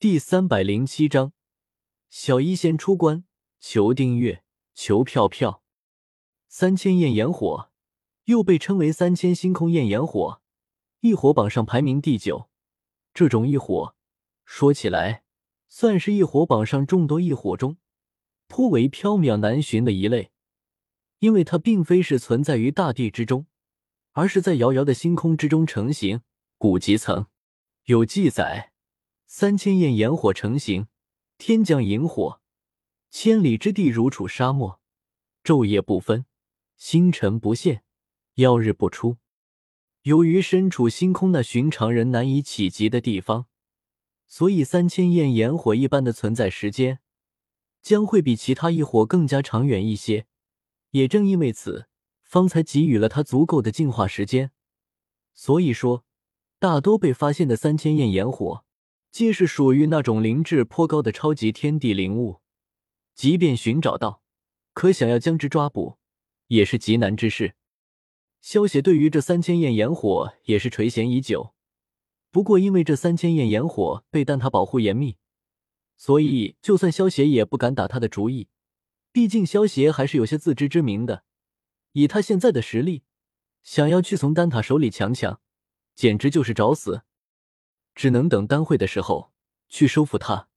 [0.00, 1.34] 第三百零七章，
[2.08, 3.24] 小医仙出关，
[3.60, 4.42] 求订阅，
[4.72, 5.62] 求票票。
[6.48, 7.70] 三千焰炎火，
[8.24, 10.40] 又被称为三千星空焰炎火，
[11.00, 12.48] 异火榜上排名第九。
[13.12, 13.94] 这种异火，
[14.46, 15.22] 说起来
[15.68, 17.76] 算是异火榜上众多异火中
[18.48, 20.30] 颇为缥缈难寻的一类，
[21.18, 23.44] 因为它并非是存在于大地之中，
[24.12, 26.22] 而是在遥遥的星空之中成型。
[26.56, 27.26] 古籍层
[27.84, 28.69] 有记载。
[29.32, 30.88] 三千焰炎火成型，
[31.38, 32.40] 天降萤火，
[33.10, 34.80] 千里之地如处沙漠，
[35.44, 36.26] 昼夜不分，
[36.76, 37.84] 星辰不现，
[38.34, 39.18] 曜日不出。
[40.02, 43.46] 由于身处星空那寻常人难以企及的地方，
[44.26, 46.98] 所以三千焰炎火一般的存在时间
[47.80, 50.26] 将会比其他异火更加长远一些。
[50.90, 51.86] 也正因为此，
[52.24, 54.50] 方才给予了它足够的进化时间。
[55.32, 56.04] 所以说，
[56.58, 58.64] 大多被发现的三千焰炎火。
[59.10, 62.40] 皆是属于那种灵智颇高的超级天地灵物，
[63.14, 64.22] 即便寻找到，
[64.72, 65.98] 可想要将之抓捕，
[66.46, 67.56] 也是极难之事。
[68.40, 71.54] 萧协对于这三千焰炎火也是垂涎已久，
[72.30, 75.16] 不过因为这三千焰炎火被丹塔保护严密，
[75.96, 78.48] 所以就算萧协也不敢打他的主意。
[79.12, 81.24] 毕竟萧协还是有些自知之明的，
[81.92, 83.02] 以他现在的实力，
[83.64, 85.40] 想要去从丹塔手里强抢，
[85.96, 87.02] 简直就是找死。
[87.94, 89.32] 只能等丹会的时候
[89.68, 90.48] 去收复他。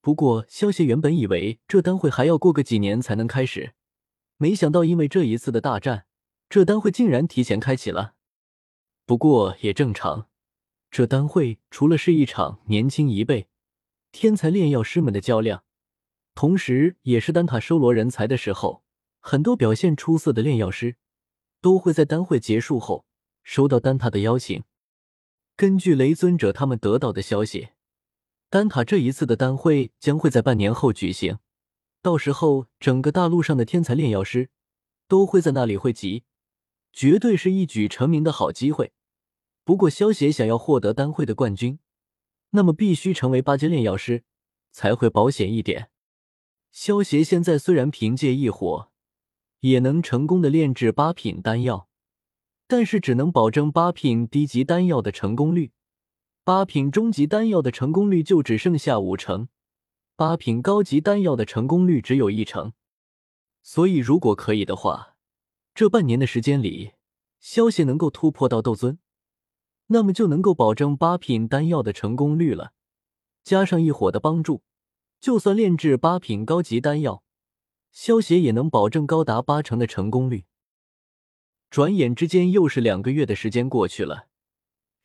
[0.00, 3.74] 不过，萧协原本以为这丹会还要过个几年才能开始，
[4.38, 6.06] 没想到因为这一次的大战，
[6.48, 8.14] 这丹会竟然提前开启了。
[9.04, 10.28] 不过也正常，
[10.90, 13.48] 这丹会除了是一场年轻一辈
[14.10, 15.64] 天才炼药师们的较量，
[16.34, 18.82] 同时也是丹塔收罗人才的时候，
[19.20, 20.96] 很多表现出色的炼药师
[21.60, 23.04] 都会在丹会结束后
[23.42, 24.64] 收到丹塔的邀请。
[25.60, 27.68] 根据雷尊者他们得到的消息，
[28.48, 31.36] 丹塔这一次的丹会将会在半年后举行，
[32.00, 34.48] 到时候整个大陆上的天才炼药师
[35.06, 36.24] 都会在那里汇集，
[36.94, 38.92] 绝对是一举成名的好机会。
[39.62, 41.78] 不过，萧协想要获得丹会的冠军，
[42.52, 44.24] 那么必须成为八阶炼药师
[44.72, 45.90] 才会保险一点。
[46.72, 48.90] 萧协现在虽然凭借异火
[49.58, 51.89] 也能成功的炼制八品丹药。
[52.70, 55.72] 但是只能保证八品低级丹药的成功率，
[56.44, 59.48] 八品中级丹药的成功率就只剩下五成，
[60.14, 62.72] 八品高级丹药的成功率只有一成。
[63.64, 65.16] 所以如果可以的话，
[65.74, 66.92] 这半年的时间里，
[67.40, 69.00] 萧协能够突破到斗尊，
[69.88, 72.72] 那么就能够保证八品丹药的成功率了。
[73.42, 74.62] 加上一伙的帮助，
[75.20, 77.24] 就算炼制八品高级丹药，
[77.90, 80.44] 萧协也能保证高达八成的成功率。
[81.70, 84.26] 转眼之间，又是两个月的时间过去了。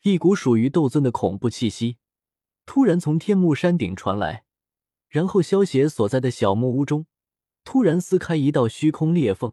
[0.02, 1.98] 一股属于斗尊的恐怖气息
[2.64, 4.44] 突然从天幕山顶传来，
[5.08, 7.06] 然后萧邪所在的小木屋中
[7.64, 9.52] 突然撕开一道虚空裂缝，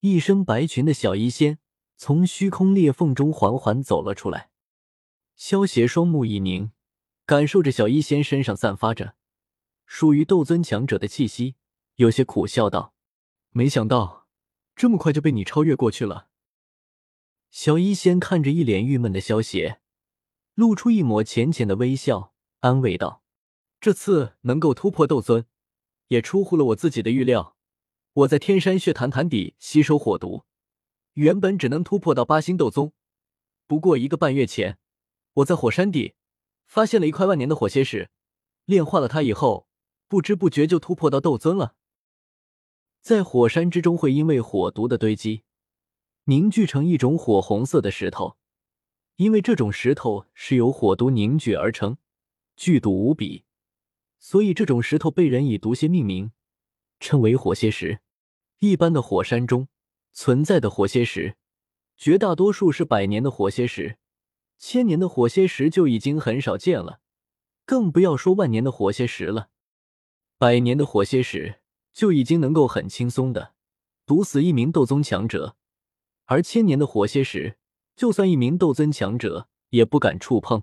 [0.00, 1.58] 一身白裙的小医仙
[1.96, 4.50] 从虚空裂缝中缓缓走了出来。
[5.34, 6.72] 萧邪双目一凝，
[7.24, 9.14] 感受着小医仙身上散发着
[9.86, 11.56] 属于斗尊强者的气息，
[11.94, 12.92] 有些苦笑道
[13.52, 14.17] ：“没想到。”
[14.78, 16.28] 这么快就被你超越过去了。
[17.50, 19.80] 小医仙看着一脸郁闷的萧邪，
[20.54, 23.24] 露出一抹浅浅的微笑，安慰道
[23.80, 25.46] ：“这次能够突破斗尊，
[26.06, 27.56] 也出乎了我自己的预料。
[28.12, 30.44] 我在天山血潭潭底吸收火毒，
[31.14, 32.92] 原本只能突破到八星斗宗。
[33.66, 34.78] 不过一个半月前，
[35.34, 36.14] 我在火山底
[36.66, 38.10] 发现了一块万年的火蝎石，
[38.64, 39.66] 炼化了它以后，
[40.06, 41.74] 不知不觉就突破到斗尊了。”
[43.00, 45.44] 在火山之中，会因为火毒的堆积，
[46.24, 48.36] 凝聚成一种火红色的石头。
[49.16, 51.96] 因为这种石头是由火毒凝聚而成，
[52.54, 53.44] 剧毒无比，
[54.18, 56.30] 所以这种石头被人以毒蝎命名，
[57.00, 58.00] 称为火蝎石。
[58.60, 59.68] 一般的火山中
[60.12, 61.36] 存在的火蝎石，
[61.96, 63.98] 绝大多数是百年的火蝎石，
[64.56, 67.00] 千年的火蝎石就已经很少见了，
[67.64, 69.48] 更不要说万年的火蝎石了。
[70.36, 71.60] 百年的火蝎石。
[71.98, 73.54] 就已经能够很轻松的
[74.06, 75.56] 毒死一名斗宗强者，
[76.26, 77.58] 而千年的火蝎石，
[77.96, 80.62] 就算一名斗尊强者也不敢触碰。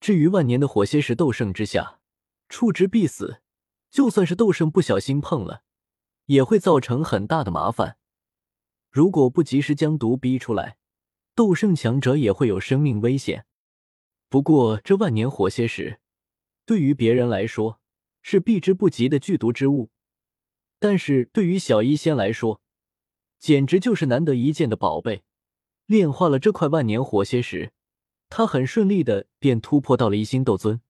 [0.00, 2.00] 至于万年的火蝎石，斗圣之下
[2.48, 3.40] 触之必死，
[3.88, 5.62] 就算是斗圣不小心碰了，
[6.26, 7.96] 也会造成很大的麻烦。
[8.90, 10.78] 如果不及时将毒逼出来，
[11.36, 13.46] 斗圣强者也会有生命危险。
[14.28, 16.00] 不过这万年火蝎石，
[16.66, 17.80] 对于别人来说
[18.22, 19.92] 是避之不及的剧毒之物。
[20.84, 22.60] 但是对于小医仙来说，
[23.38, 25.22] 简直就是难得一见的宝贝。
[25.86, 27.72] 炼化了这块万年火蝎石，
[28.28, 30.82] 他很顺利的便突破到了一星斗尊。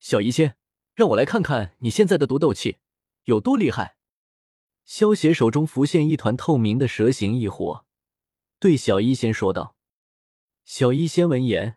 [0.00, 0.56] 小医仙，
[0.94, 2.78] 让我来看看你现在的毒斗气
[3.24, 3.98] 有多厉害。
[4.86, 7.84] 萧邪手中浮现一团透明的蛇形异火，
[8.58, 9.76] 对小医仙说道。
[10.64, 11.76] 小医仙闻言，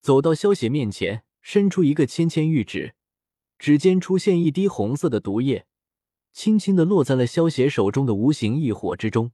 [0.00, 2.94] 走到萧邪面前，伸出一个纤纤玉指，
[3.58, 5.66] 指尖出现一滴红色的毒液，
[6.32, 9.32] 轻轻的落在了萧邪手中的无形异火之中。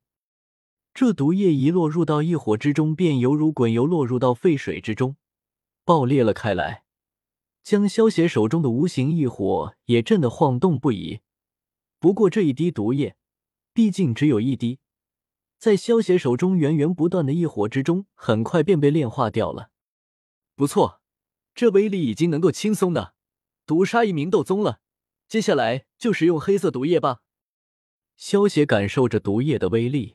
[0.94, 5.16] 这毒液一落入到异火之中，便犹如滚油落入到沸水之中，
[5.84, 6.84] 爆裂了开来，
[7.62, 11.20] 将萧邪手中的无形异火也震得晃动不已。
[11.98, 13.16] 不过这一滴毒液，
[13.72, 14.78] 毕竟只有一滴。
[15.58, 19.70] 在萧邪手中源源不断的异火之中，很快便被炼化掉了。
[20.54, 21.00] 不错，
[21.54, 23.14] 这威力已经能够轻松的
[23.66, 24.80] 毒杀一名斗宗了。
[25.34, 27.22] 接下来就使用黑色毒液吧。
[28.16, 30.14] 萧邪感受着毒液的威力，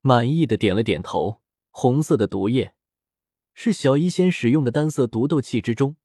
[0.00, 1.42] 满意的点了点头。
[1.70, 2.76] 红色的毒液
[3.52, 5.96] 是小医仙使用的单色毒斗气之中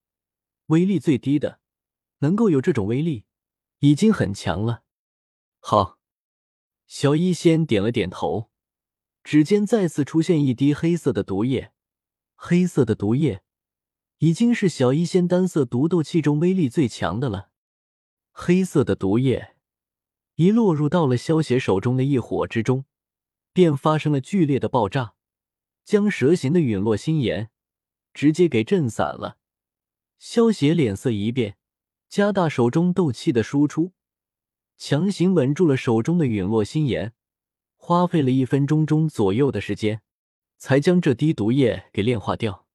[0.66, 1.60] 威力最低的，
[2.22, 3.26] 能够有这种威力，
[3.82, 4.82] 已经很强了。
[5.60, 6.00] 好，
[6.88, 8.50] 小医仙点了点头。
[9.24, 11.72] 指尖再次出现一滴黑色的毒液，
[12.34, 13.44] 黑色的毒液
[14.18, 17.49] 已经是小医仙单色毒斗气中威力最强的了。
[18.32, 19.56] 黑色的毒液
[20.36, 22.86] 一落入到了萧邪手中的异火之中，
[23.52, 25.14] 便发生了剧烈的爆炸，
[25.84, 27.50] 将蛇形的陨落心炎
[28.14, 29.38] 直接给震散了。
[30.18, 31.58] 萧邪脸色一变，
[32.08, 33.94] 加大手中斗气的输出，
[34.78, 37.14] 强行稳住了手中的陨落心炎。
[37.76, 40.02] 花费了一分钟钟左右的时间，
[40.58, 42.68] 才将这滴毒液给炼化掉。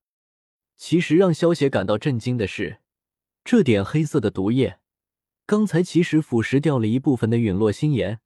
[0.76, 2.80] 其实让萧邪感到震惊的是，
[3.44, 4.80] 这点黑色的毒液，
[5.46, 8.20] 刚才其实腐蚀掉了一部分的陨落心炎。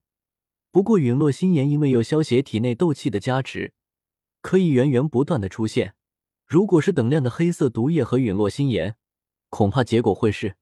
[0.70, 3.72] 不过陨落心炎因为有萧邪体内斗气的加持，
[4.40, 5.94] 可以源源不断的出现。
[6.46, 8.96] 如果是等量的黑色毒液和陨落心炎，
[9.48, 10.56] 恐怕结果会是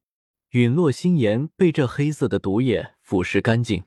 [0.50, 3.84] 陨落心炎被这黑色的毒液腐蚀干净。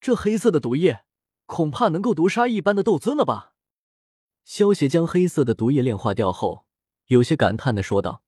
[0.00, 1.04] 这黑色的毒液。
[1.46, 3.54] 恐怕能够毒杀一般的斗尊了吧？
[4.44, 6.66] 萧邪将黑色的毒液炼化掉后，
[7.06, 8.22] 有些感叹的说道：“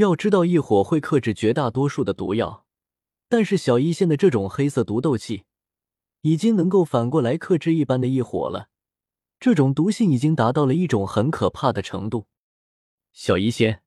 [0.00, 2.64] 要知道，异火会克制绝大多数的毒药，
[3.28, 5.44] 但是小医仙的这种黑色毒斗气，
[6.22, 8.70] 已经能够反过来克制一般的异火了。
[9.38, 12.26] 这种毒性已经达到了一种很可怕的程度。”
[13.12, 13.82] 小医仙，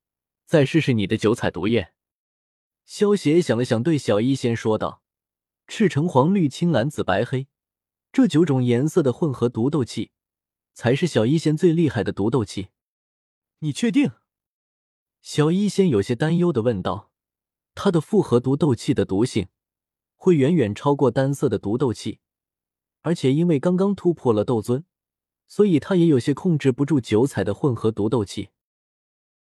[0.46, 1.92] 再试试你的九彩毒液。
[2.84, 5.02] 萧邪想了想，对小医仙说道
[5.66, 7.48] ：“赤橙黄绿青蓝紫白黑。”
[8.12, 10.12] 这九种颜色的混合毒斗气，
[10.74, 12.68] 才是小医仙最厉害的毒斗气。
[13.58, 14.12] 你确定？
[15.24, 17.10] 小医仙有些担忧的问道。
[17.74, 19.48] 他的复合毒斗气的毒性
[20.16, 22.20] 会远远超过单色的毒斗气，
[23.00, 24.84] 而且因为刚刚突破了斗尊，
[25.46, 28.50] 所以他也有些控制不住九彩的混合毒斗气。